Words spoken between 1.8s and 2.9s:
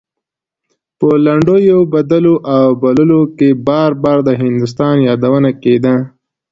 بدلو او